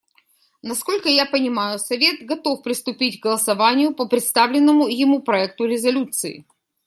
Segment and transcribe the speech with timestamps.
[0.63, 6.43] Насколько я понимаю, Совет готов приступить к голосованию по представленному ему проекту резолюции.